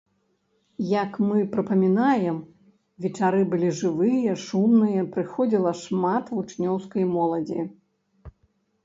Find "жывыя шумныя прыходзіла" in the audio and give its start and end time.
3.81-5.75